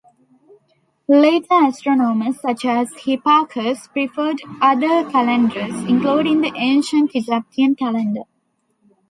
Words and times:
Later 1.07 1.67
astronomers, 1.67 2.41
such 2.41 2.65
as 2.65 2.91
Hipparchus, 3.03 3.87
preferred 3.89 4.41
other 4.59 5.07
calendars, 5.11 5.75
including 5.83 6.41
the 6.41 6.51
ancient 6.55 7.11
Egyptian 7.13 7.75
calendar. 7.75 8.23